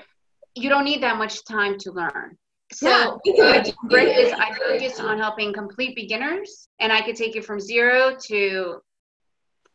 you 0.55 0.69
don't 0.69 0.85
need 0.85 1.01
that 1.01 1.17
much 1.17 1.43
time 1.45 1.77
to 1.77 1.91
learn 1.91 2.37
so 2.73 3.19
yeah. 3.25 3.63
great 3.87 4.17
is 4.17 4.31
I 4.33 4.53
focus 4.53 4.99
on 4.99 5.19
helping 5.19 5.53
complete 5.53 5.95
beginners, 5.95 6.69
and 6.79 6.91
I 6.91 7.01
could 7.01 7.15
take 7.15 7.35
it 7.35 7.45
from 7.45 7.59
zero 7.59 8.15
to 8.27 8.81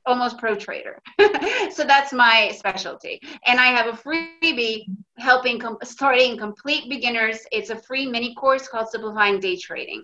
almost 0.07 0.39
pro 0.39 0.55
trader. 0.55 1.03
so 1.71 1.85
that's 1.85 2.13
my 2.13 2.53
specialty. 2.57 3.21
And 3.45 3.61
I 3.61 3.67
have 3.67 3.87
a 3.87 3.99
freebie 3.99 4.87
helping 5.19 5.59
com- 5.59 5.79
starting 5.83 6.39
complete 6.39 6.89
beginners. 6.89 7.41
It's 7.53 7.71
a 7.71 7.77
free 7.77 8.07
mini 8.07 8.35
course 8.35 8.69
called 8.69 8.89
Simplifying 8.89 9.41
Day 9.41 9.57
Trading. 9.57 10.03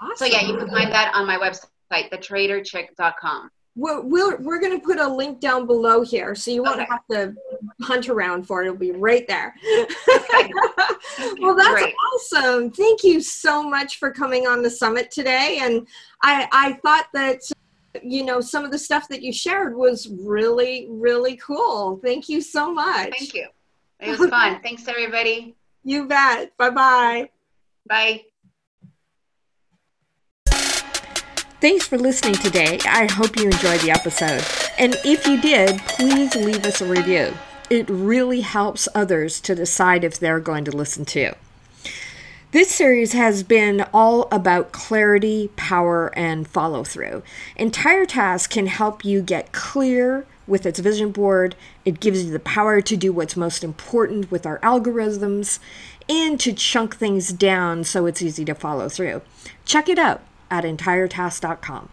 Awesome. 0.00 0.16
So 0.16 0.24
yeah, 0.26 0.42
you 0.42 0.56
can 0.56 0.68
find 0.68 0.92
that 0.92 1.12
on 1.14 1.26
my 1.26 1.38
website, 1.38 2.10
thetraderchick.com. 2.12 3.50
we're, 3.76 4.00
we're, 4.02 4.36
we're 4.40 4.60
going 4.60 4.78
to 4.78 4.84
put 4.84 4.98
a 4.98 5.08
link 5.08 5.40
down 5.40 5.66
below 5.66 6.02
here 6.02 6.34
so 6.34 6.50
you 6.50 6.62
won't 6.62 6.80
Okay. 6.80 6.88
have 6.90 7.06
to 7.10 7.34
hunt 7.82 8.08
around 8.08 8.46
for 8.46 8.62
it. 8.62 8.66
It'll 8.66 8.78
be 8.78 8.92
right 8.92 9.26
there. 9.26 9.54
well, 11.40 11.56
that's 11.56 11.70
Great. 11.70 11.94
awesome. 12.14 12.70
Thank 12.70 13.02
you 13.02 13.20
so 13.20 13.68
much 13.68 13.98
for 13.98 14.10
coming 14.12 14.46
on 14.46 14.62
the 14.62 14.70
summit 14.70 15.10
today. 15.10 15.58
And 15.62 15.86
I, 16.22 16.48
I 16.52 16.72
thought 16.84 17.06
that, 17.14 17.40
you 18.02 18.24
know, 18.24 18.40
some 18.40 18.64
of 18.64 18.70
the 18.70 18.78
stuff 18.78 19.08
that 19.08 19.22
you 19.22 19.32
shared 19.32 19.76
was 19.76 20.08
really, 20.08 20.86
really 20.90 21.36
cool. 21.36 21.98
Thank 22.02 22.28
you 22.28 22.40
so 22.40 22.72
much. 22.72 23.10
Thank 23.18 23.34
you. 23.34 23.48
It 24.00 24.18
was 24.18 24.28
fun. 24.30 24.60
Thanks, 24.62 24.86
everybody. 24.88 25.54
You 25.84 26.06
bet. 26.06 26.56
Bye 26.56 26.70
bye 26.70 27.28
bye. 27.88 28.24
Thanks 31.64 31.86
for 31.86 31.96
listening 31.96 32.34
today. 32.34 32.78
I 32.84 33.10
hope 33.10 33.38
you 33.38 33.46
enjoyed 33.46 33.80
the 33.80 33.90
episode. 33.90 34.44
And 34.78 34.98
if 35.02 35.26
you 35.26 35.40
did, 35.40 35.78
please 35.86 36.36
leave 36.36 36.66
us 36.66 36.82
a 36.82 36.86
review. 36.86 37.32
It 37.70 37.88
really 37.88 38.42
helps 38.42 38.86
others 38.94 39.40
to 39.40 39.54
decide 39.54 40.04
if 40.04 40.18
they're 40.18 40.40
going 40.40 40.66
to 40.66 40.76
listen 40.76 41.06
to. 41.06 41.32
This 42.52 42.70
series 42.70 43.14
has 43.14 43.42
been 43.42 43.86
all 43.94 44.28
about 44.30 44.72
clarity, 44.72 45.48
power, 45.56 46.12
and 46.14 46.46
follow 46.46 46.84
through. 46.84 47.22
Entire 47.56 48.04
Task 48.04 48.50
can 48.50 48.66
help 48.66 49.02
you 49.02 49.22
get 49.22 49.52
clear 49.52 50.26
with 50.46 50.66
its 50.66 50.80
vision 50.80 51.12
board. 51.12 51.56
It 51.86 51.98
gives 51.98 52.26
you 52.26 52.30
the 52.30 52.40
power 52.40 52.82
to 52.82 52.94
do 52.94 53.10
what's 53.10 53.38
most 53.38 53.64
important 53.64 54.30
with 54.30 54.44
our 54.44 54.58
algorithms 54.58 55.60
and 56.10 56.38
to 56.40 56.52
chunk 56.52 56.96
things 56.96 57.32
down 57.32 57.84
so 57.84 58.04
it's 58.04 58.20
easy 58.20 58.44
to 58.44 58.54
follow 58.54 58.90
through. 58.90 59.22
Check 59.64 59.88
it 59.88 59.98
out 59.98 60.20
at 60.50 60.64
entiretask.com. 60.64 61.88